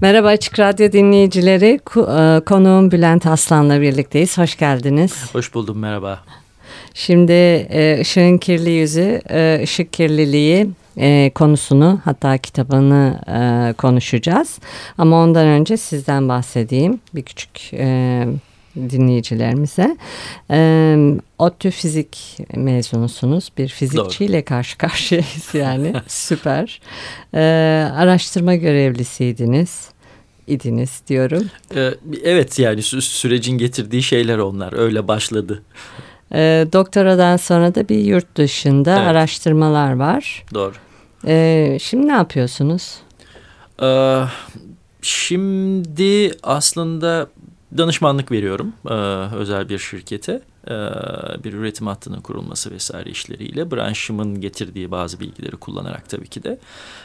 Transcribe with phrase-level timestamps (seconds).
[0.00, 1.80] Merhaba Açık Radyo dinleyicileri.
[1.96, 4.38] E, konuğum Bülent Aslan'la birlikteyiz.
[4.38, 5.34] Hoş geldiniz.
[5.34, 6.20] Hoş buldum, merhaba.
[6.94, 10.68] Şimdi e, ışığın kirli yüzü, e, ışık kirliliği
[11.34, 13.20] konusunu hatta kitabını
[13.78, 14.58] konuşacağız.
[14.98, 17.00] Ama ondan önce sizden bahsedeyim.
[17.14, 17.70] Bir küçük
[18.76, 19.96] dinleyicilerimize.
[20.50, 23.50] E, ODTÜ fizik mezunusunuz.
[23.58, 24.44] Bir fizikçiyle Doğru.
[24.44, 25.92] karşı karşıyayız yani.
[26.06, 26.80] Süper.
[27.34, 27.40] E,
[27.94, 29.96] araştırma görevlisiydiniz
[30.46, 31.44] idiniz diyorum.
[31.74, 31.90] Ee,
[32.24, 34.72] evet yani sü sürecin getirdiği şeyler onlar.
[34.72, 35.62] Öyle başladı.
[36.32, 39.08] E, doktoradan sonra da bir yurt dışında evet.
[39.08, 40.44] araştırmalar var.
[40.54, 40.74] Doğru.
[41.26, 42.94] E, şimdi ne yapıyorsunuz?
[43.82, 44.22] Ee,
[45.02, 47.28] şimdi aslında
[47.78, 48.94] danışmanlık veriyorum e,
[49.36, 50.42] özel bir şirkete.
[50.68, 50.74] E,
[51.44, 56.58] bir üretim hattının kurulması vesaire işleriyle branşımın getirdiği bazı bilgileri kullanarak tabii ki de.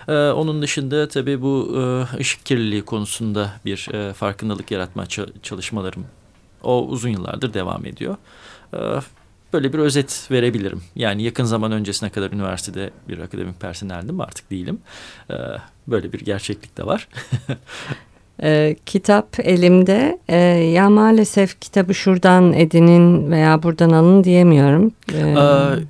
[0.08, 5.06] E, onun dışında tabii bu e, ışık kirliliği konusunda bir e, farkındalık yaratma
[5.44, 6.06] çalışmalarım
[6.64, 8.16] o uzun yıllardır devam ediyor.
[8.74, 8.78] E,
[9.54, 10.84] böyle bir özet verebilirim.
[10.96, 14.80] Yani yakın zaman öncesine kadar üniversitede bir akademik personeldim artık değilim.
[15.30, 15.36] E,
[15.88, 17.08] böyle bir gerçeklik de var.
[18.44, 20.20] e, kitap elimde.
[20.28, 20.38] E,
[20.74, 24.92] ya maalesef kitabı şuradan edinin veya buradan alın diyemiyorum.
[25.14, 25.38] E, ee,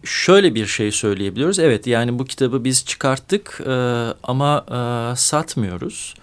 [0.03, 1.59] şöyle bir şey söyleyebiliyoruz.
[1.59, 3.71] Evet yani bu kitabı biz çıkarttık e,
[4.23, 6.13] ama e, satmıyoruz.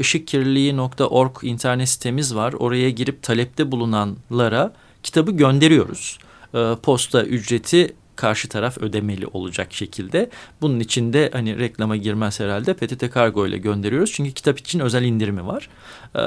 [0.00, 2.52] Işıkkirliliği.org internet sitemiz var.
[2.52, 6.18] Oraya girip talepte bulunanlara kitabı gönderiyoruz.
[6.82, 10.30] Posta ücreti karşı taraf ödemeli olacak şekilde.
[10.60, 14.12] Bunun için de hani reklama girmez herhalde PTT Kargo ile gönderiyoruz.
[14.12, 15.68] Çünkü kitap için özel indirimi var.
[16.16, 16.18] Ee,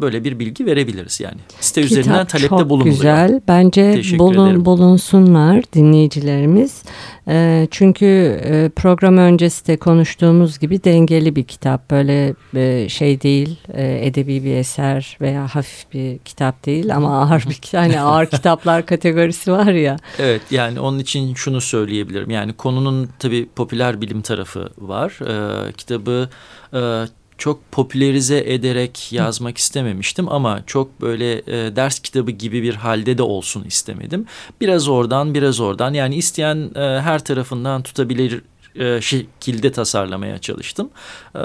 [0.00, 1.38] böyle bir bilgi verebiliriz yani.
[1.60, 2.94] Site kitap üzerinden talepte bulunuluyor.
[2.94, 3.40] Güzel.
[3.48, 6.82] Bence bulun, bulunsunlar dinleyicilerimiz.
[7.28, 11.90] E, çünkü e, program öncesi de konuştuğumuz gibi dengeli bir kitap.
[11.90, 17.44] Böyle e, şey değil, e, edebi bir eser veya hafif bir kitap değil ama ağır
[17.48, 19.96] bir hani ağır kitaplar kategorisi var ya.
[20.18, 22.30] Evet yani onun için şunu söyleyebilirim.
[22.30, 25.18] Yani konunun tabii popüler bilim tarafı var.
[25.28, 26.28] E, kitabı
[26.74, 27.04] e,
[27.38, 33.22] çok popülerize ederek yazmak istememiştim ama çok böyle e, ders kitabı gibi bir halde de
[33.22, 34.26] olsun istemedim.
[34.60, 38.42] Biraz oradan biraz oradan yani isteyen e, her tarafından tutabilir
[38.74, 40.90] e, şekilde tasarlamaya çalıştım.
[41.34, 41.40] E,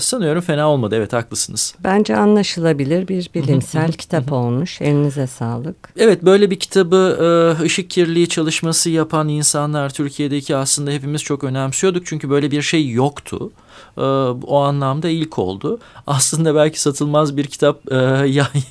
[0.00, 0.94] sanıyorum fena olmadı.
[0.96, 1.74] Evet haklısınız.
[1.84, 4.80] Bence anlaşılabilir bir bilimsel kitap olmuş.
[4.80, 5.76] Elinize sağlık.
[5.96, 7.18] Evet böyle bir kitabı
[7.60, 12.06] e, ışık kirliliği çalışması yapan insanlar Türkiye'deki aslında hepimiz çok önemsiyorduk.
[12.06, 13.50] Çünkü böyle bir şey yoktu.
[13.98, 14.00] Ee,
[14.46, 15.78] o anlamda ilk oldu.
[16.06, 17.96] Aslında belki satılmaz bir kitap e,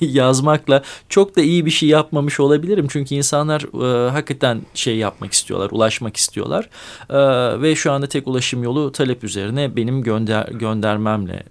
[0.00, 2.86] yazmakla çok da iyi bir şey yapmamış olabilirim.
[2.90, 3.62] Çünkü insanlar
[4.06, 6.68] e, hakikaten şey yapmak istiyorlar, ulaşmak istiyorlar.
[7.10, 7.18] E,
[7.62, 11.42] ve şu anda tek ulaşım yolu talep üzerine benim gönder göndermemle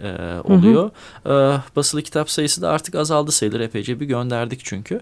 [0.44, 0.90] oluyor.
[1.24, 1.62] Hı hı.
[1.76, 3.60] basılı kitap sayısı da artık azaldı sayılır.
[3.60, 5.02] Epeyce bir gönderdik çünkü.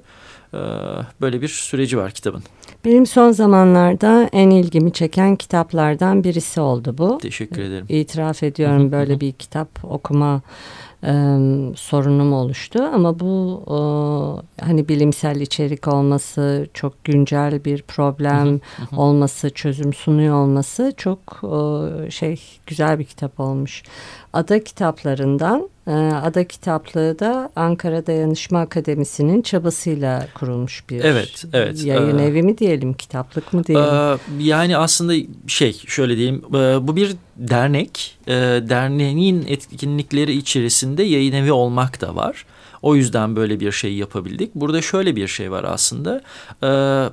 [1.22, 2.44] böyle bir süreci var kitabın.
[2.86, 7.18] Benim son zamanlarda en ilgimi çeken kitaplardan birisi oldu bu.
[7.18, 7.86] Teşekkür ederim.
[7.90, 10.42] İtiraf ediyorum böyle bir kitap okuma
[11.06, 11.14] e,
[11.76, 13.78] sorunum oluştu ama bu e,
[14.66, 18.60] hani bilimsel içerik olması çok güncel bir problem
[18.96, 23.84] olması çözüm sunuyor olması çok e, şey güzel bir kitap olmuş.
[24.34, 25.70] Ada kitaplarından
[26.24, 31.86] Ada kitaplığı da Ankara Dayanışma Akademisi'nin çabasıyla kurulmuş bir evet, evet.
[31.86, 34.20] yayın ee, evi mi diyelim kitaplık mı diyelim?
[34.40, 35.14] Yani aslında
[35.48, 36.44] şey şöyle diyeyim
[36.82, 38.34] bu bir dernek e,
[38.70, 42.46] derneğin etkinlikleri içerisinde yayın evi olmak da var.
[42.82, 44.56] O yüzden böyle bir şey yapabildik.
[44.56, 46.22] Burada şöyle bir şey var aslında.
[46.62, 47.12] Evet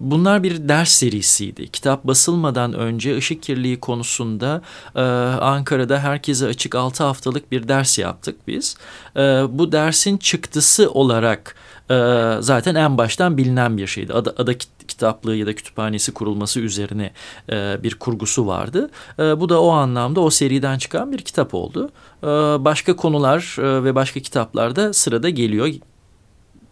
[0.00, 1.68] Bunlar bir ders serisiydi.
[1.68, 4.62] Kitap basılmadan önce ışık kirliliği konusunda
[4.96, 5.00] e,
[5.40, 8.76] Ankara'da herkese açık 6 haftalık bir ders yaptık biz.
[9.16, 9.20] E,
[9.50, 11.54] bu dersin çıktısı olarak
[11.90, 11.94] e,
[12.40, 14.12] zaten en baştan bilinen bir şeydi.
[14.12, 14.54] Ada, ada
[15.00, 17.10] kitaplığı ya da kütüphanesi kurulması üzerine
[17.52, 18.90] e, bir kurgusu vardı.
[19.18, 21.90] E, bu da o anlamda o seriden çıkan bir kitap oldu.
[22.22, 22.26] E,
[22.64, 25.68] başka konular e, ve başka kitaplar da sırada geliyor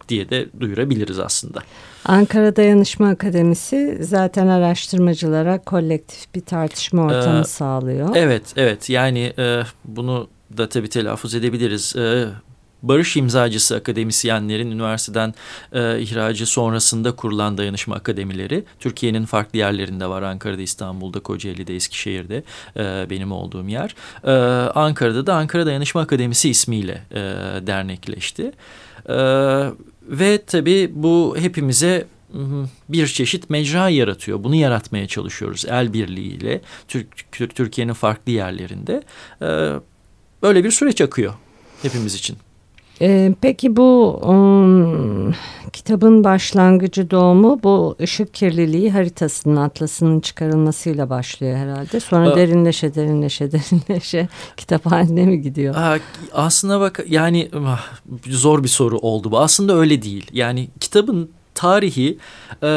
[0.09, 1.59] diye de duyurabiliriz aslında.
[2.05, 8.15] Ankara Dayanışma Akademisi zaten araştırmacılara kolektif bir tartışma ortamı ee, sağlıyor.
[8.15, 8.89] Evet, evet.
[8.89, 10.27] Yani e, bunu
[10.57, 11.95] da tabii telaffuz edebiliriz.
[11.95, 12.25] E,
[12.83, 15.33] barış imzacısı akademisyenlerin üniversiteden
[15.73, 20.21] e, ihracı sonrasında kurulan dayanışma akademileri Türkiye'nin farklı yerlerinde var.
[20.21, 22.43] Ankara'da, İstanbul'da, Kocaeli'de, Eskişehir'de
[22.77, 23.95] e, benim olduğum yer.
[24.23, 24.31] E,
[24.69, 27.17] Ankara'da da Ankara Dayanışma Akademisi ismiyle e,
[27.67, 28.51] dernekleşti.
[29.09, 29.73] Evet
[30.09, 32.07] ve tabii bu hepimize
[32.89, 34.43] bir çeşit mecra yaratıyor.
[34.43, 39.03] Bunu yaratmaya çalışıyoruz el birliğiyle Türk, Türkiye'nin farklı yerlerinde.
[39.41, 39.71] Ee,
[40.43, 41.33] böyle bir süreç akıyor
[41.81, 42.37] hepimiz için.
[43.01, 45.33] Ee, peki bu um,
[45.73, 51.99] kitabın başlangıcı doğumu bu ışık kirliliği haritasının atlasının çıkarılmasıyla başlıyor herhalde.
[51.99, 55.75] Sonra Aa, derinleşe derinleşe derinleşe kitap haline mi gidiyor?
[56.33, 57.87] Aslında bak yani ah,
[58.27, 59.39] zor bir soru oldu bu.
[59.39, 60.27] Aslında öyle değil.
[60.33, 62.17] Yani kitabın tarihi...
[62.63, 62.69] E,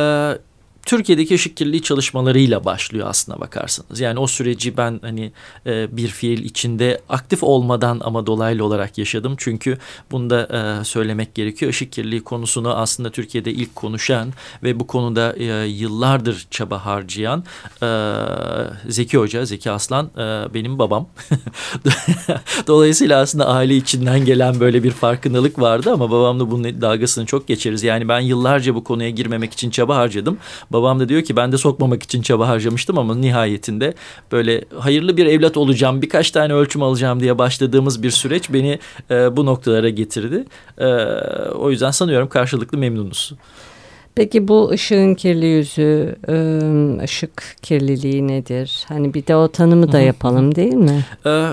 [0.86, 4.00] Türkiye'deki ışık kirliliği çalışmalarıyla başlıyor aslına bakarsanız.
[4.00, 5.32] Yani o süreci ben hani
[5.66, 9.34] e, bir fiil içinde aktif olmadan ama dolaylı olarak yaşadım.
[9.38, 9.78] Çünkü
[10.10, 10.48] bunu da
[10.80, 11.72] e, söylemek gerekiyor.
[11.72, 14.32] Işık kirliliği konusunu aslında Türkiye'de ilk konuşan
[14.62, 17.44] ve bu konuda e, yıllardır çaba harcayan
[17.82, 17.88] e,
[18.88, 21.08] Zeki Hoca, Zeki Aslan e, benim babam.
[22.66, 27.82] Dolayısıyla aslında aile içinden gelen böyle bir farkındalık vardı ama babamla bunun dalgasını çok geçeriz.
[27.82, 30.38] Yani ben yıllarca bu konuya girmemek için çaba harcadım.
[30.72, 33.94] Babam da diyor ki ben de sokmamak için çaba harcamıştım ama nihayetinde
[34.32, 38.78] böyle hayırlı bir evlat olacağım birkaç tane ölçüm alacağım diye başladığımız bir süreç beni
[39.10, 40.44] e, bu noktalara getirdi.
[40.78, 40.86] E,
[41.54, 43.32] o yüzden sanıyorum karşılıklı memnunuz.
[44.14, 46.16] Peki bu ışığın kirli yüzü,
[47.02, 48.84] ışık kirliliği nedir?
[48.88, 51.04] Hani bir de o tanımı da yapalım değil mi?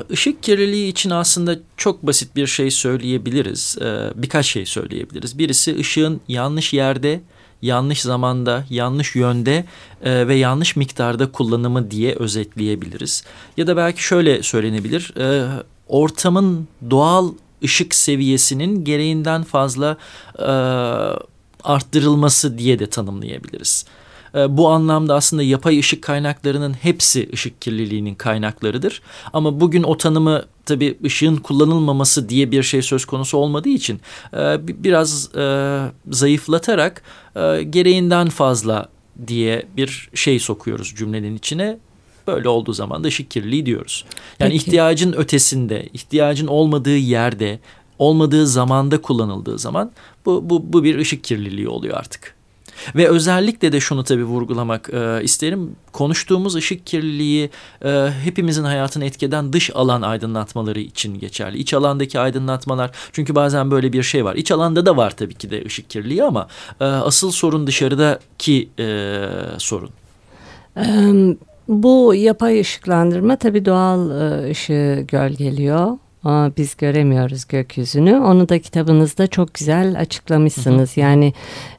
[0.10, 3.78] Işık kirliliği için aslında çok basit bir şey söyleyebiliriz.
[4.16, 5.40] Birkaç şey söyleyebiliriz.
[5.40, 7.22] Birisi ışığın yanlış yerde
[7.62, 9.66] yanlış zamanda, yanlış yönde
[10.04, 13.24] e, ve yanlış miktarda kullanımı diye özetleyebiliriz.
[13.58, 15.48] Ya da belki şöyle söylenebilir, e,
[15.88, 17.32] ortamın doğal
[17.64, 19.98] ışık seviyesinin gereğinden fazla
[20.40, 20.52] e,
[21.64, 23.86] arttırılması diye de tanımlayabiliriz.
[24.36, 29.02] E, bu anlamda aslında yapay ışık kaynaklarının hepsi ışık kirliliğinin kaynaklarıdır.
[29.34, 34.02] Ama bugün o tanımı tabii ışığın kullanılmaması diye bir şey söz konusu olmadığı için
[34.34, 35.78] e, biraz e,
[36.10, 37.02] zayıflatarak
[37.36, 38.90] e, gereğinden fazla
[39.28, 41.78] diye bir şey sokuyoruz cümlenin içine.
[42.28, 44.06] Böyle olduğu zaman da ışık kirliliği diyoruz.
[44.40, 44.66] Yani Peki.
[44.66, 47.60] ihtiyacın ötesinde, ihtiyacın olmadığı yerde,
[48.00, 49.92] olmadığı zamanda kullanıldığı zaman
[50.26, 52.39] bu, bu, bu bir ışık kirliliği oluyor artık.
[52.96, 55.76] Ve özellikle de şunu tabii vurgulamak e, isterim.
[55.92, 57.50] Konuştuğumuz ışık kirliliği
[57.86, 61.58] e, hepimizin hayatını etkeden dış alan aydınlatmaları için geçerli.
[61.58, 64.36] İç alandaki aydınlatmalar çünkü bazen böyle bir şey var.
[64.36, 66.48] İç alanda da var tabii ki de ışık kirliliği ama
[66.82, 69.26] e, asıl sorun dışarıdaki e,
[69.58, 69.90] sorun.
[71.68, 78.18] Bu yapay ışıklandırma tabii doğal e, ışığı gölgeliyor biz göremiyoruz gökyüzünü.
[78.18, 80.92] Onu da kitabınızda çok güzel açıklamışsınız.
[80.92, 81.00] Hı hı.
[81.00, 81.34] Yani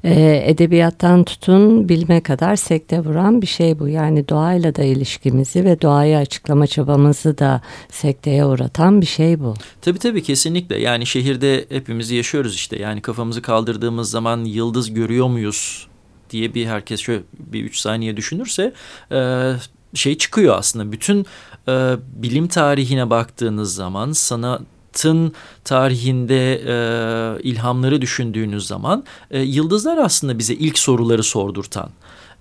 [0.05, 3.89] e, edebiyattan tutun bilme kadar sekte vuran bir şey bu.
[3.89, 9.55] Yani doğayla da ilişkimizi ve doğayı açıklama çabamızı da sekteye uğratan bir şey bu.
[9.83, 10.81] Tabii tabii kesinlikle.
[10.81, 12.79] Yani şehirde hepimiz yaşıyoruz işte.
[12.79, 15.89] Yani kafamızı kaldırdığımız zaman yıldız görüyor muyuz
[16.31, 18.73] diye bir herkes şöyle bir üç saniye düşünürse...
[19.13, 19.53] E,
[19.95, 20.93] şey çıkıyor aslında.
[20.93, 21.27] Bütün
[21.69, 25.33] e, bilim tarihine baktığınız zaman sanatın
[25.65, 31.91] tarihinde e, ilhamları düşündüğünüz zaman e, yıldızlar aslında bize ilk soruları sordurtan.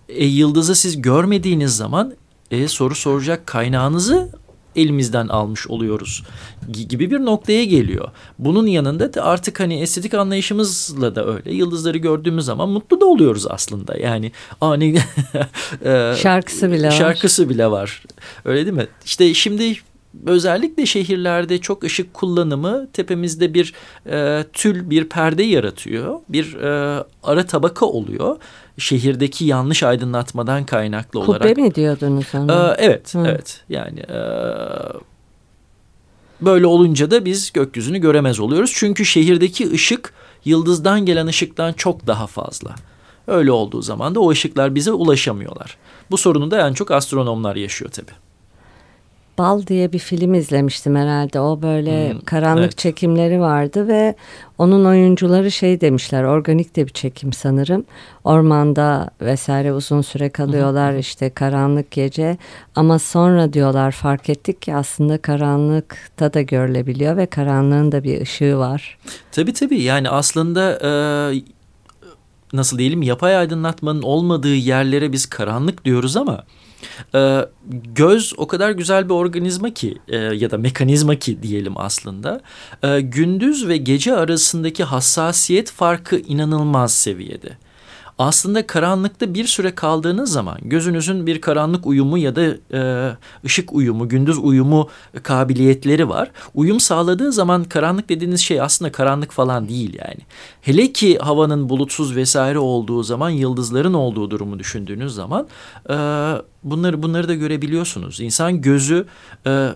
[0.09, 2.13] E, yıldızı siz görmediğiniz zaman
[2.51, 4.29] e, soru soracak kaynağınızı
[4.75, 6.23] elimizden almış oluyoruz
[6.89, 8.09] gibi bir noktaya geliyor.
[8.39, 11.53] Bunun yanında da artık hani estetik anlayışımızla da öyle.
[11.53, 13.97] Yıldızları gördüğümüz zaman mutlu da oluyoruz aslında.
[13.97, 14.31] Yani
[14.61, 14.95] ani
[16.17, 16.91] şarkısı bile var.
[16.91, 18.03] Şarkısı bile var.
[18.45, 18.87] Öyle değil mi?
[19.05, 19.75] İşte şimdi
[20.25, 23.73] özellikle şehirlerde çok ışık kullanımı tepemizde bir
[24.11, 26.19] e, tül bir perde yaratıyor.
[26.29, 28.37] Bir e, ara tabaka oluyor.
[28.79, 31.49] Şehirdeki yanlış aydınlatmadan kaynaklı Kubbe olarak.
[31.49, 32.71] Kubbe mi diyordunuz ona?
[32.71, 33.23] E, evet, Hı.
[33.27, 33.63] evet.
[33.69, 34.19] Yani e,
[36.41, 38.71] böyle olunca da biz gökyüzünü göremez oluyoruz.
[38.75, 40.13] Çünkü şehirdeki ışık
[40.45, 42.75] yıldızdan gelen ışıktan çok daha fazla.
[43.27, 45.77] Öyle olduğu zaman da o ışıklar bize ulaşamıyorlar.
[46.11, 48.28] Bu sorunu da en çok astronomlar yaşıyor tabii.
[49.39, 51.39] Bal diye bir film izlemiştim herhalde.
[51.39, 52.77] O böyle hmm, karanlık evet.
[52.77, 54.15] çekimleri vardı ve
[54.57, 56.23] onun oyuncuları şey demişler.
[56.23, 57.85] Organik de bir çekim sanırım.
[58.23, 62.37] Ormanda vesaire uzun süre kalıyorlar işte karanlık gece.
[62.75, 68.57] Ama sonra diyorlar fark ettik ki aslında karanlıkta da görülebiliyor ve karanlığın da bir ışığı
[68.57, 68.97] var.
[69.31, 70.79] Tabii tabii yani aslında...
[71.33, 71.59] E
[72.53, 76.43] nasıl diyelim yapay aydınlatmanın olmadığı yerlere biz karanlık diyoruz ama
[77.15, 77.45] e,
[77.95, 82.41] göz o kadar güzel bir organizma ki e, ya da mekanizma ki diyelim aslında.
[82.83, 87.57] E, gündüz ve gece arasındaki hassasiyet farkı inanılmaz seviyede
[88.19, 93.11] aslında karanlıkta bir süre kaldığınız zaman gözünüzün bir karanlık uyumu ya da e,
[93.45, 94.89] ışık uyumu, gündüz uyumu
[95.23, 96.31] kabiliyetleri var.
[96.53, 100.19] Uyum sağladığı zaman karanlık dediğiniz şey aslında karanlık falan değil yani.
[100.61, 105.47] Hele ki havanın bulutsuz vesaire olduğu zaman yıldızların olduğu durumu düşündüğünüz zaman
[105.89, 105.95] e,
[106.63, 108.19] bunları bunları da görebiliyorsunuz.
[108.19, 109.05] İnsan gözü
[109.47, 109.69] e,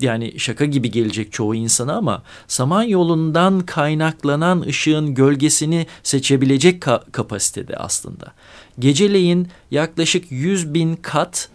[0.00, 8.32] yani şaka gibi gelecek çoğu insana ama Samanyolu'ndan kaynaklanan ışığın gölgesini seçebilecek ka kapasitede aslında.
[8.78, 11.48] Geceleyin yaklaşık 100 bin kat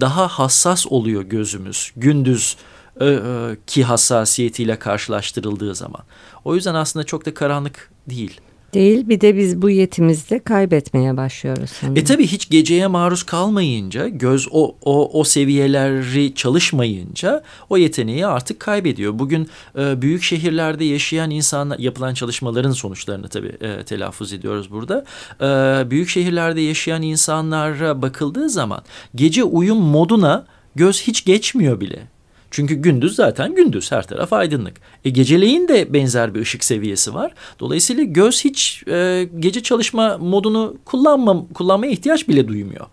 [0.00, 2.56] daha hassas oluyor gözümüz gündüz
[3.00, 6.02] e, e, ki hassasiyetiyle karşılaştırıldığı zaman.
[6.44, 8.40] O yüzden aslında çok da karanlık değil.
[8.74, 11.96] Değil bir de biz bu yetimizde kaybetmeye başlıyoruz sanırım.
[11.96, 18.60] E tabii hiç geceye maruz kalmayınca göz o, o, o seviyeleri çalışmayınca o yeteneği artık
[18.60, 19.18] kaybediyor.
[19.18, 25.04] Bugün e, büyük şehirlerde yaşayan insanlar yapılan çalışmaların sonuçlarını tabii e, telaffuz ediyoruz burada.
[25.40, 28.82] E, büyük şehirlerde yaşayan insanlara bakıldığı zaman
[29.14, 32.13] gece uyum moduna göz hiç geçmiyor bile.
[32.54, 34.74] Çünkü gündüz zaten gündüz her taraf aydınlık.
[35.04, 37.34] E, geceleyin de benzer bir ışık seviyesi var.
[37.60, 42.86] Dolayısıyla göz hiç e, gece çalışma modunu kullanma, kullanmaya ihtiyaç bile duymuyor.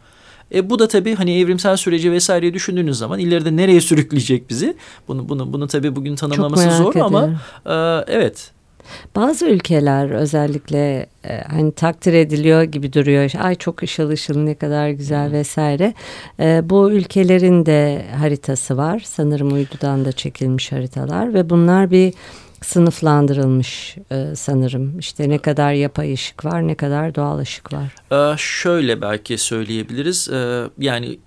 [0.54, 4.76] E, bu da tabii hani evrimsel süreci vesaire düşündüğünüz zaman ileride nereye sürükleyecek bizi?
[5.08, 7.16] Bunu bunu bunu tabii bugün tanımlaması zor ediyorum.
[7.16, 7.30] ama
[7.66, 8.52] e, evet
[9.16, 13.32] bazı ülkeler özellikle e, hani takdir ediliyor gibi duruyor.
[13.42, 15.94] Ay çok ışıl ışıl ne kadar güzel vesaire.
[16.40, 19.02] E, bu ülkelerin de haritası var.
[19.06, 22.14] Sanırım uydudan da çekilmiş haritalar ve bunlar bir
[22.62, 25.00] sınıflandırılmış e, sanırım.
[25.00, 27.96] İşte ne kadar yapay ışık var, ne kadar doğal ışık var.
[28.12, 30.30] Ee, şöyle belki söyleyebiliriz.
[30.30, 31.20] Ee, yani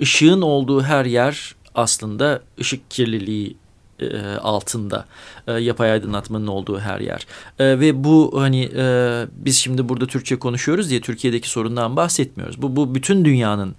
[0.00, 3.56] ışığın olduğu her yer aslında ışık kirliliği
[4.00, 5.06] e, altında
[5.46, 7.26] e, yapay aydınlatmanın olduğu her yer.
[7.58, 8.70] E, ve bu hani
[9.32, 12.62] biz şimdi burada Türkçe konuşuyoruz diye Türkiye'deki sorundan bahsetmiyoruz.
[12.62, 13.74] Bu bu bütün dünyanın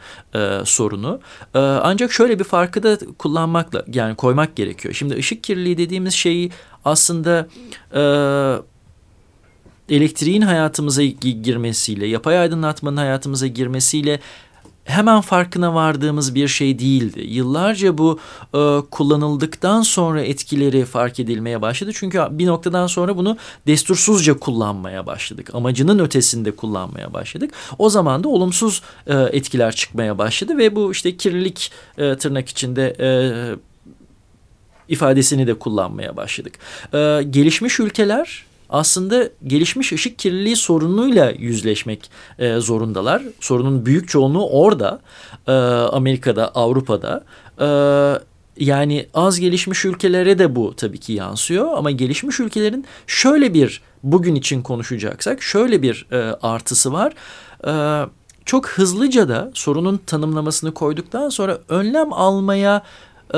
[0.63, 1.19] sorunu.
[1.53, 4.93] Ancak şöyle bir farkı da kullanmakla yani koymak gerekiyor.
[4.93, 6.51] Şimdi ışık kirliliği dediğimiz şeyi
[6.85, 7.47] aslında
[9.89, 14.19] elektriğin hayatımıza girmesiyle yapay aydınlatmanın hayatımıza girmesiyle
[14.85, 17.21] hemen farkına vardığımız bir şey değildi.
[17.21, 18.19] Yıllarca bu
[18.53, 21.91] e, kullanıldıktan sonra etkileri fark edilmeye başladı.
[21.93, 23.37] Çünkü bir noktadan sonra bunu
[23.67, 25.49] destursuzca kullanmaya başladık.
[25.53, 27.51] Amacının ötesinde kullanmaya başladık.
[27.77, 32.95] O zaman da olumsuz e, etkiler çıkmaya başladı ve bu işte kirlilik e, tırnak içinde
[32.99, 33.09] e,
[34.89, 36.53] ifadesini de kullanmaya başladık.
[36.93, 43.23] E, gelişmiş ülkeler aslında gelişmiş ışık kirliliği sorunuyla yüzleşmek e, zorundalar.
[43.39, 44.99] Sorunun büyük çoğunluğu orada,
[45.47, 47.23] e, Amerika'da, Avrupa'da.
[47.59, 47.67] E,
[48.65, 54.35] yani az gelişmiş ülkelere de bu tabii ki yansıyor ama gelişmiş ülkelerin şöyle bir bugün
[54.35, 57.13] için konuşacaksak şöyle bir e, artısı var.
[57.67, 57.73] E,
[58.45, 62.83] çok hızlıca da sorunun tanımlamasını koyduktan sonra önlem almaya
[63.33, 63.37] e,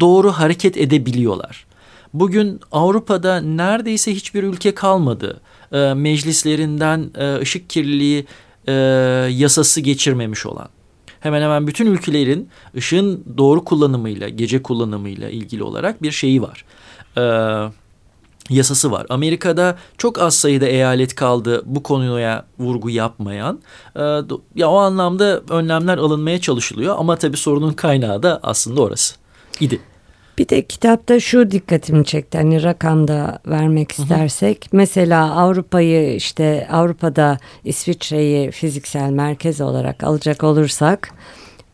[0.00, 1.69] doğru hareket edebiliyorlar.
[2.14, 5.40] Bugün Avrupa'da neredeyse hiçbir ülke kalmadı.
[5.72, 8.26] E, meclislerinden e, ışık kirliliği
[8.68, 8.72] e,
[9.30, 10.68] yasası geçirmemiş olan.
[11.20, 16.64] Hemen hemen bütün ülkelerin ışığın doğru kullanımıyla, gece kullanımıyla ilgili olarak bir şeyi var.
[17.16, 17.22] E,
[18.50, 19.06] yasası var.
[19.08, 23.60] Amerika'da çok az sayıda eyalet kaldı bu konuya vurgu yapmayan.
[23.96, 24.00] E,
[24.54, 29.14] ya o anlamda önlemler alınmaya çalışılıyor ama tabii sorunun kaynağı da aslında orası
[29.60, 29.80] idi.
[30.40, 34.64] Bir de kitapta şu dikkatimi çekti hani rakamda vermek istersek.
[34.64, 34.76] Hı hı.
[34.76, 41.12] Mesela Avrupa'yı işte Avrupa'da İsviçre'yi fiziksel merkez olarak alacak olursak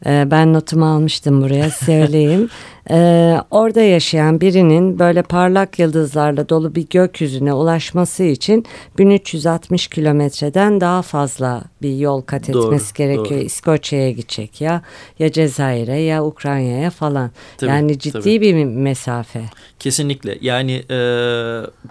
[0.04, 2.48] ben notumu almıştım buraya söyleyeyim.
[2.90, 8.66] Ee, orada yaşayan birinin böyle parlak yıldızlarla dolu bir gökyüzüne ulaşması için
[8.98, 13.40] 1360 kilometreden daha fazla bir yol kat etmesi doğru, gerekiyor.
[13.40, 13.46] Doğru.
[13.46, 14.82] İskoçya'ya gidecek ya
[15.18, 17.30] ya Cezayir'e ya Ukrayna'ya falan.
[17.58, 18.40] Tabii, yani ciddi tabii.
[18.40, 19.44] bir mesafe.
[19.78, 20.98] Kesinlikle yani e,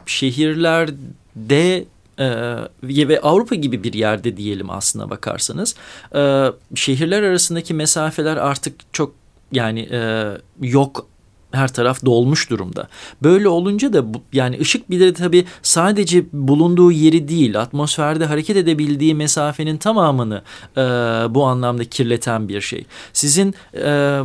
[0.06, 1.86] şehirlerde
[2.20, 5.76] ee, ve Avrupa gibi bir yerde diyelim aslına bakarsanız
[6.16, 6.46] e,
[6.76, 9.14] şehirler arasındaki mesafeler artık çok
[9.52, 10.32] yani e,
[10.62, 11.08] yok
[11.52, 12.88] her taraf dolmuş durumda.
[13.24, 18.58] Böyle olunca da bu, yani ışık bir de tabii sadece bulunduğu yeri değil atmosferde hareket
[18.58, 20.42] edebildiği mesafenin tamamını
[20.78, 20.82] e,
[21.30, 22.86] bu anlamda kirleten bir şey.
[23.14, 24.20] Sizin e,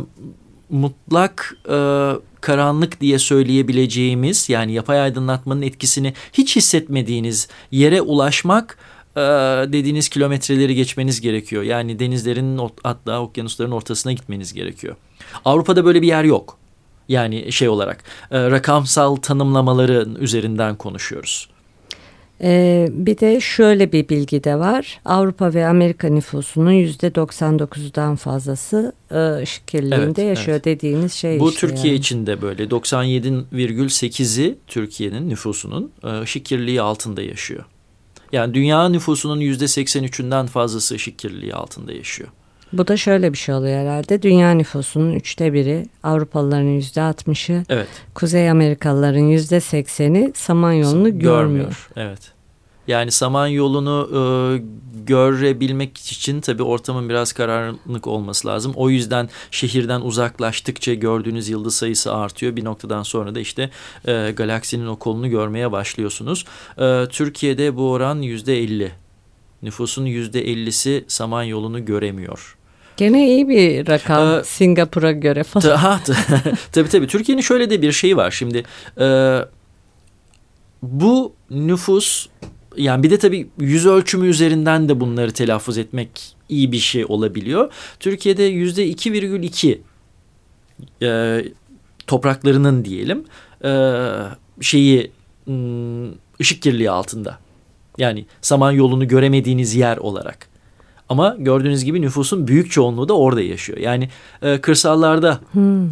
[0.71, 1.75] mutlak e,
[2.41, 8.77] karanlık diye söyleyebileceğimiz yani yapay aydınlatmanın etkisini hiç hissetmediğiniz yere ulaşmak
[9.15, 9.21] e,
[9.73, 11.63] dediğiniz kilometreleri geçmeniz gerekiyor.
[11.63, 14.95] Yani denizlerin hatta okyanusların ortasına gitmeniz gerekiyor.
[15.45, 16.57] Avrupa'da böyle bir yer yok.
[17.09, 21.49] Yani şey olarak e, rakamsal tanımlamaların üzerinden konuşuyoruz.
[22.43, 24.99] Ee, bir de şöyle bir bilgi de var.
[25.05, 30.65] Avrupa ve Amerika nüfusunun yüzde 99'dan fazlası e, ışık kirliliğinde evet, yaşıyor evet.
[30.65, 31.99] dediğiniz şey Bu işte Türkiye yani.
[31.99, 37.65] için de böyle 97,8'i Türkiye'nin nüfusunun e, ışık kirliliği altında yaşıyor.
[38.31, 42.29] Yani dünya nüfusunun yüzde 83'ünden fazlası ışık kirliliği altında yaşıyor.
[42.73, 44.21] Bu da şöyle bir şey oluyor herhalde.
[44.21, 47.87] Dünya nüfusunun üçte biri, Avrupalıların yüzde altmışı, Evet.
[48.15, 51.89] Kuzey Amerikalıların yüzde sekseni Samanyolu'nu görmüyor.
[51.95, 52.31] Evet.
[52.87, 54.19] Yani Samanyolu'nu e,
[55.05, 58.73] görebilmek için tabii ortamın biraz karanlık olması lazım.
[58.75, 62.55] O yüzden şehirden uzaklaştıkça gördüğünüz yıldız sayısı artıyor.
[62.55, 63.69] Bir noktadan sonra da işte
[64.07, 66.45] e, galaksinin o kolunu görmeye başlıyorsunuz.
[66.77, 68.91] E, Türkiye'de bu oran yüzde elli.
[69.61, 72.57] Nüfusun yüzde ellisi Samanyolu'nu göremiyor.
[73.01, 75.75] Gene iyi bir rakam Ee, Singapur'a göre falan.
[75.75, 76.15] Ha, ta-
[76.71, 77.07] tabii tabii.
[77.07, 78.31] Türkiye'nin şöyle de bir şeyi var.
[78.31, 78.63] Şimdi
[78.99, 79.37] e,
[80.81, 82.27] bu nüfus
[82.77, 87.73] yani bir de tabii yüz ölçümü üzerinden de bunları telaffuz etmek iyi bir şey olabiliyor.
[87.99, 89.77] Türkiye'de yüzde 2,2
[91.03, 91.41] e,
[92.07, 93.23] topraklarının diyelim
[93.63, 93.71] e,
[94.61, 95.11] şeyi
[95.47, 96.07] m,
[96.41, 97.37] ışık kirliliği altında.
[97.97, 100.50] Yani Samanyolu'nu göremediğiniz yer olarak.
[101.11, 103.79] Ama gördüğünüz gibi nüfusun büyük çoğunluğu da orada yaşıyor.
[103.79, 104.09] Yani
[104.41, 105.39] e, kırsallarda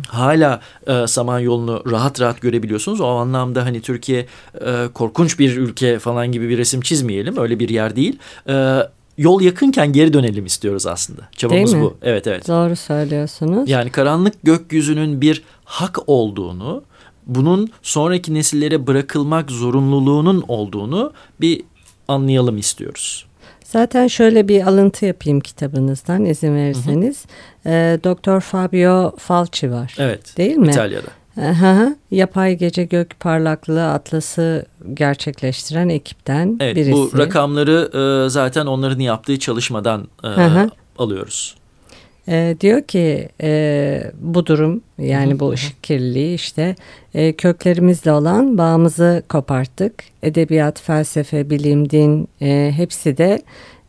[0.07, 3.01] hala e, Samanyolu'nu rahat rahat görebiliyorsunuz.
[3.01, 4.25] O anlamda hani Türkiye
[4.65, 7.37] e, korkunç bir ülke falan gibi bir resim çizmeyelim.
[7.37, 8.19] Öyle bir yer değil.
[8.49, 8.79] E,
[9.17, 11.21] yol yakınken geri dönelim istiyoruz aslında.
[11.37, 11.97] Çabamız bu.
[12.01, 12.47] Evet evet.
[12.47, 13.69] Doğru söylüyorsunuz.
[13.69, 16.83] Yani karanlık gökyüzünün bir hak olduğunu,
[17.25, 21.61] bunun sonraki nesillere bırakılmak zorunluluğunun olduğunu bir
[22.07, 23.28] anlayalım istiyoruz.
[23.71, 27.25] Zaten şöyle bir alıntı yapayım kitabınızdan izin verirseniz.
[27.65, 29.95] Ee, Doktor Fabio Falci var.
[29.99, 30.37] Evet.
[30.37, 30.67] Değil mi?
[30.69, 31.07] İtalya'da.
[31.41, 36.91] Aha, Yapay Gece Gök Parlaklığı Atlası gerçekleştiren ekipten Evet birisi.
[36.91, 37.89] bu rakamları
[38.25, 40.27] e, zaten onların yaptığı çalışmadan e,
[40.97, 41.55] alıyoruz.
[42.29, 46.75] Ee, diyor ki e, bu durum yani bu ışık kirliliği işte
[47.13, 50.03] e, köklerimizle olan bağımızı koparttık.
[50.23, 53.41] Edebiyat, felsefe, bilim, din e, hepsi de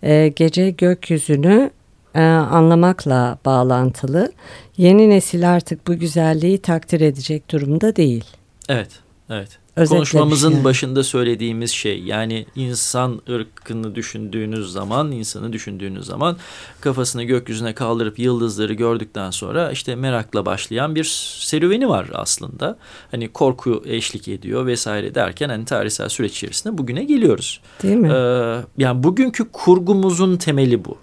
[0.02, 1.70] e, gece gökyüzünü
[2.14, 4.32] e, anlamakla bağlantılı.
[4.76, 8.24] Yeni nesil artık bu güzelliği takdir edecek durumda değil.
[8.68, 8.90] Evet,
[9.30, 9.59] evet.
[9.76, 10.64] Özetlemiş Konuşmamızın yani.
[10.64, 16.36] başında söylediğimiz şey yani insan ırkını düşündüğünüz zaman, insanı düşündüğünüz zaman
[16.80, 21.04] kafasını gökyüzüne kaldırıp yıldızları gördükten sonra işte merakla başlayan bir
[21.40, 22.78] serüveni var aslında.
[23.10, 27.60] Hani korku eşlik ediyor vesaire derken hani tarihsel süreç içerisinde bugüne geliyoruz.
[27.82, 28.12] Değil mi?
[28.12, 30.96] Ee, yani bugünkü kurgumuzun temeli bu.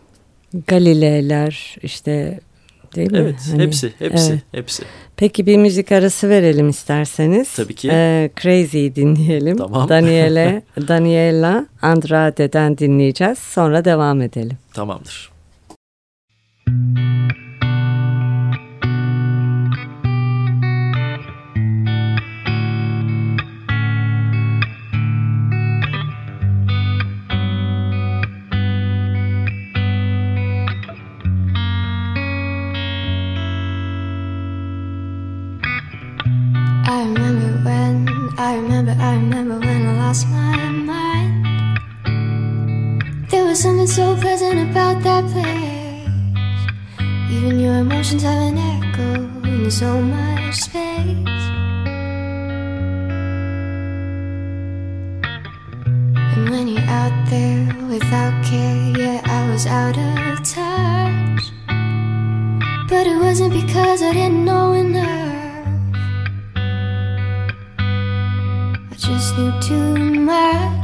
[0.67, 2.39] Galileler işte
[2.95, 3.17] değil mi?
[3.17, 4.41] Evet, Hani- hepsi, hepsi, evet.
[4.51, 4.83] hepsi.
[5.17, 7.53] Peki bir müzik arası verelim isterseniz.
[7.55, 7.89] Tabii ki.
[7.91, 9.57] Ee, Crazy dinleyelim.
[9.57, 9.89] Tamam.
[9.89, 13.37] Daniele, Daniela Andrade'den dinleyeceğiz.
[13.39, 14.57] Sonra devam edelim.
[14.73, 15.31] Tamamdır.
[16.67, 17.06] I
[43.47, 47.01] was something so pleasant about that place.
[47.31, 49.13] Even your emotions have an echo
[49.47, 51.45] in so much space.
[56.33, 61.43] And when you're out there without care, yeah, I was out of touch.
[62.89, 65.67] But it wasn't because I didn't know enough.
[68.91, 70.76] I just knew too much.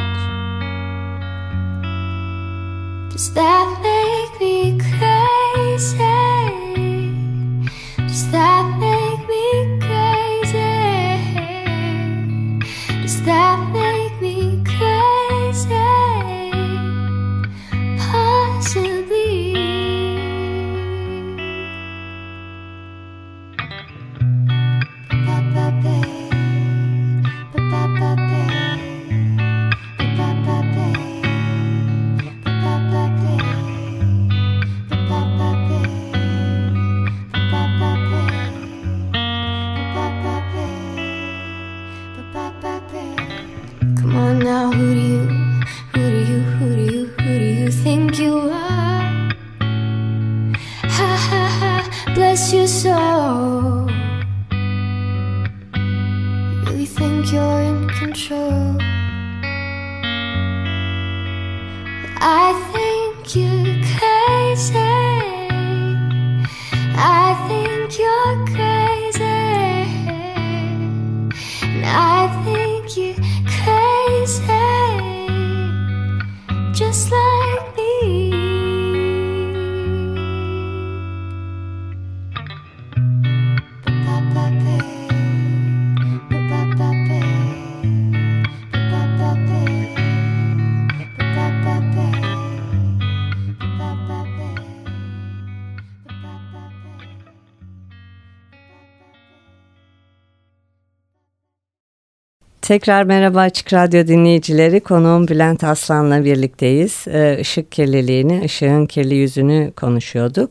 [102.74, 104.80] Tekrar merhaba Açık Radyo dinleyicileri.
[104.80, 107.06] Konuğum Bülent Aslan'la birlikteyiz.
[107.40, 110.50] Işık kirliliğini, ışığın kirli yüzünü konuşuyorduk.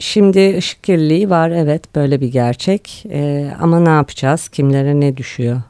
[0.00, 3.04] Şimdi ışık kirliliği var evet böyle bir gerçek.
[3.60, 4.48] Ama ne yapacağız?
[4.48, 5.62] Kimlere ne düşüyor?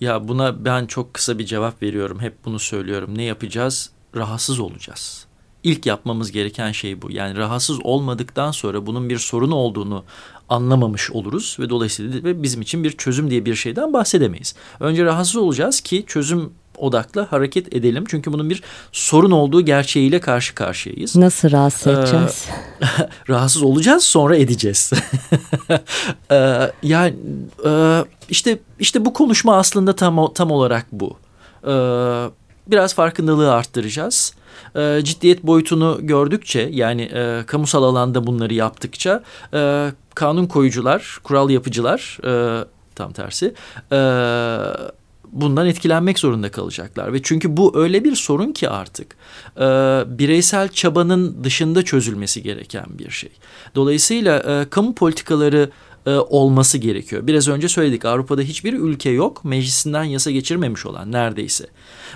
[0.00, 2.20] Ya buna ben çok kısa bir cevap veriyorum.
[2.20, 3.18] Hep bunu söylüyorum.
[3.18, 3.90] Ne yapacağız?
[4.16, 5.26] Rahatsız olacağız.
[5.62, 7.10] İlk yapmamız gereken şey bu.
[7.10, 10.04] Yani rahatsız olmadıktan sonra bunun bir sorun olduğunu
[10.48, 14.54] anlamamış oluruz ve dolayısıyla ve bizim için bir çözüm diye bir şeyden bahsedemeyiz.
[14.80, 18.04] Önce rahatsız olacağız ki çözüm odaklı hareket edelim.
[18.08, 21.16] Çünkü bunun bir sorun olduğu gerçeğiyle karşı karşıyayız.
[21.16, 22.48] Nasıl rahatsız ee, edeceğiz?
[23.28, 24.92] rahatsız olacağız sonra edeceğiz.
[26.30, 27.14] ee, yani
[27.66, 31.16] e, işte işte bu konuşma aslında tam tam olarak bu.
[31.66, 32.30] Ee,
[32.66, 34.34] biraz farkındalığı arttıracağız
[34.76, 39.22] e, ciddiyet boyutunu gördükçe yani e, kamusal alanda bunları yaptıkça
[39.54, 42.64] e, kanun koyucular, kural yapıcılar e,
[42.94, 43.54] tam tersi
[43.92, 43.98] e,
[45.34, 47.12] bundan etkilenmek zorunda kalacaklar.
[47.12, 49.16] Ve çünkü bu öyle bir sorun ki artık
[49.56, 49.62] e,
[50.18, 53.30] bireysel çabanın dışında çözülmesi gereken bir şey.
[53.74, 55.70] Dolayısıyla e, kamu politikaları
[56.06, 57.26] e, olması gerekiyor.
[57.26, 61.66] Biraz önce söyledik Avrupa'da hiçbir ülke yok meclisinden yasa geçirmemiş olan neredeyse.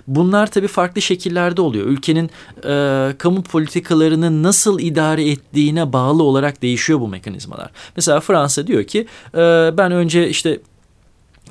[0.07, 1.87] Bunlar tabii farklı şekillerde oluyor.
[1.87, 2.31] Ülkenin
[2.65, 7.71] e, kamu politikalarını nasıl idare ettiğine bağlı olarak değişiyor bu mekanizmalar.
[7.97, 9.39] Mesela Fransa diyor ki e,
[9.79, 10.61] ben önce işte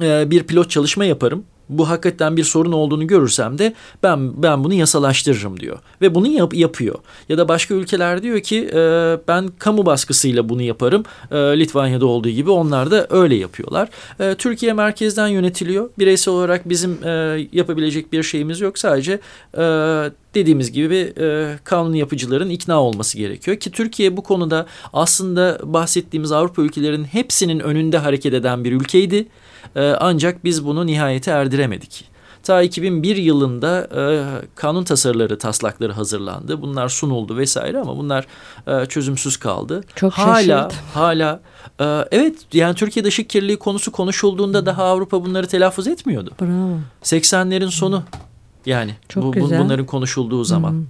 [0.01, 4.73] e, bir pilot çalışma yaparım bu hakikaten bir sorun olduğunu görürsem de ben ben bunu
[4.73, 6.95] yasalaştırırım diyor ve bunu yap, yapıyor.
[7.29, 8.79] Ya da başka ülkeler diyor ki e,
[9.27, 11.03] ben kamu baskısıyla bunu yaparım.
[11.31, 13.89] E, Litvanya'da olduğu gibi onlar da öyle yapıyorlar.
[14.19, 15.89] E, Türkiye merkezden yönetiliyor.
[15.99, 18.79] Bireysel olarak bizim e, yapabilecek bir şeyimiz yok.
[18.79, 19.19] Sadece
[19.57, 19.63] e,
[20.37, 26.61] dediğimiz gibi e, kanun yapıcıların ikna olması gerekiyor ki Türkiye bu konuda aslında bahsettiğimiz Avrupa
[26.61, 29.27] ülkelerinin hepsinin önünde hareket eden bir ülkeydi.
[29.75, 32.17] E, ancak biz bunu nihayete erdiremedik.
[32.43, 34.01] Ta 2001 yılında e,
[34.55, 36.61] kanun tasarıları, taslakları hazırlandı.
[36.61, 38.27] Bunlar sunuldu vesaire ama bunlar
[38.67, 39.83] e, çözümsüz kaldı.
[39.95, 40.77] Çok hala şaşırdım.
[40.93, 41.39] hala
[41.79, 46.31] e, evet yani Türkiye'de ışık kirliliği konusu konuşulduğunda daha Avrupa bunları telaffuz etmiyordu.
[46.41, 46.79] Bravo.
[47.03, 48.03] 80'lerin sonu.
[48.67, 49.59] Yani Çok bu, güzel.
[49.59, 50.71] bunların konuşulduğu zaman.
[50.71, 50.85] Hmm.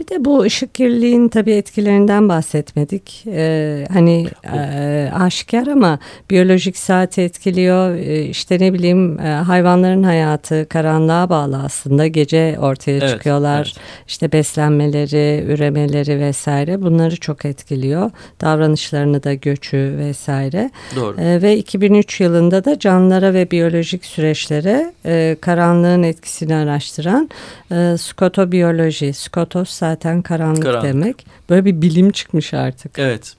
[0.00, 3.24] Bir de bu ışık kirliliğinin tabii etkilerinden bahsetmedik.
[3.26, 5.98] Ee, hani e, aşikar ama
[6.30, 7.94] biyolojik saati etkiliyor.
[7.94, 12.06] Ee, işte ne bileyim e, hayvanların hayatı karanlığa bağlı aslında.
[12.06, 13.74] Gece ortaya evet, çıkıyorlar.
[13.76, 14.06] Evet.
[14.08, 18.10] İşte beslenmeleri, üremeleri vesaire bunları çok etkiliyor.
[18.40, 20.70] Davranışlarını da göçü vesaire.
[20.96, 21.20] Doğru.
[21.20, 27.98] Ee, ve 2003 yılında da canlılara ve biyolojik süreçlere e, karanlığın etkisini araştıran açısından e,
[27.98, 31.26] skotobiyoloji, skotos zaten karanlık, karanlık demek.
[31.50, 32.98] Böyle bir bilim çıkmış artık.
[32.98, 33.36] Evet.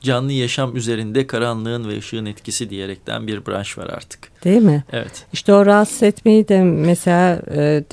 [0.00, 4.44] Canlı yaşam üzerinde karanlığın ve ışığın etkisi diyerekten bir branş var artık.
[4.44, 4.84] Değil mi?
[4.92, 5.26] Evet.
[5.32, 7.84] İşte o rahatsız etmeyi de mesela e,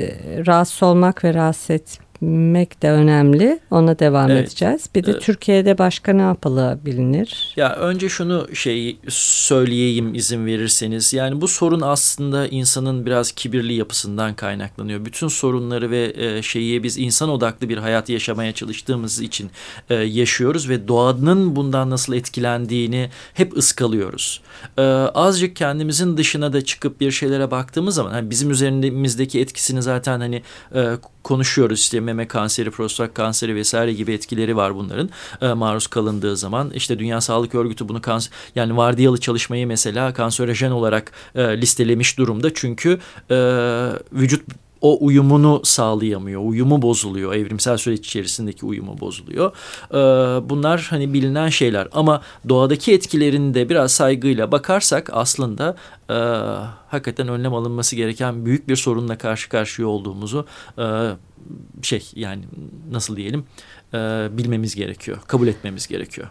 [0.46, 3.60] rahatsız olmak ve rahatsız et, etmek de önemli.
[3.72, 4.48] Ona devam evet.
[4.48, 4.90] edeceğiz.
[4.96, 5.22] Bir de evet.
[5.22, 7.54] Türkiye'de başka ne yapılabilir?
[7.56, 11.14] Ya önce şunu şey söyleyeyim izin verirseniz.
[11.14, 15.06] Yani bu sorun aslında insanın biraz kibirli yapısından kaynaklanıyor.
[15.06, 19.52] Bütün sorunları ve e, şeyi biz insan odaklı bir hayat yaşamaya çalıştığımız için
[19.90, 24.42] e, yaşıyoruz ve doğanın bundan nasıl etkilendiğini hep ıskalıyoruz.
[24.78, 24.82] E,
[25.14, 30.42] azıcık kendimizin dışına da çıkıp bir şeylere baktığımız zaman hani bizim üzerimizdeki etkisini zaten hani
[30.76, 35.10] e, konuşuyoruz işte meme kanseri, prostat kanseri vesaire gibi etkileri var bunların
[35.42, 36.72] e, maruz kalındığı zaman.
[36.72, 42.54] işte Dünya Sağlık Örgütü bunu kanser yani vardiyalı çalışmayı mesela kanserojen olarak e, listelemiş durumda.
[42.54, 43.00] Çünkü
[43.32, 43.38] e,
[44.14, 44.42] vücut
[44.86, 46.42] o uyumunu sağlayamıyor.
[46.42, 47.34] Uyumu bozuluyor.
[47.34, 49.52] Evrimsel süreç içerisindeki uyumu bozuluyor.
[49.92, 49.96] Ee,
[50.50, 55.76] bunlar hani bilinen şeyler ama doğadaki etkilerinde biraz saygıyla bakarsak aslında
[56.10, 56.14] e,
[56.88, 60.46] hakikaten önlem alınması gereken büyük bir sorunla karşı karşıya olduğumuzu
[60.78, 60.84] e,
[61.82, 62.44] şey yani
[62.92, 63.46] nasıl diyelim
[63.94, 63.98] e,
[64.32, 65.18] bilmemiz gerekiyor.
[65.28, 66.28] Kabul etmemiz gerekiyor.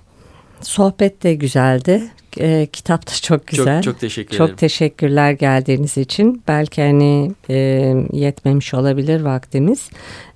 [0.60, 2.02] Sohbet de güzeldi.
[2.40, 3.82] E, kitap da çok güzel.
[3.82, 4.48] Çok, çok teşekkür ederim.
[4.48, 6.42] Çok teşekkürler geldiğiniz için.
[6.48, 7.56] Belki hani e,
[8.12, 9.90] yetmemiş olabilir vaktimiz.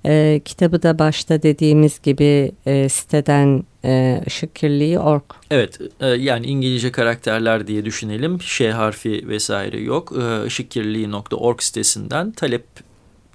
[0.05, 5.23] E, kitabı da başta dediğimiz gibi e, siteden e, ışık kirliliği org.
[5.51, 8.41] Evet e, yani İngilizce karakterler diye düşünelim.
[8.41, 10.13] Ş harfi vesaire yok.
[10.21, 12.65] E, ışıkkirliliği.org sitesinden talep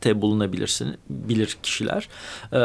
[0.05, 2.09] te bulunabilirsin bilir kişiler
[2.53, 2.59] e,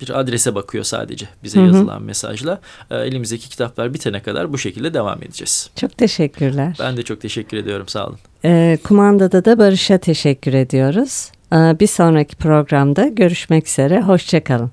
[0.00, 1.66] bir adrese bakıyor sadece bize hı hı.
[1.66, 5.70] yazılan mesajla e, elimizdeki kitaplar bitene kadar bu şekilde devam edeceğiz.
[5.76, 6.76] Çok teşekkürler.
[6.80, 8.18] Ben de çok teşekkür ediyorum sağ olun.
[8.44, 11.30] E, kumandada da Barış'a teşekkür ediyoruz.
[11.52, 14.70] E, bir sonraki programda görüşmek üzere hoşçakalın.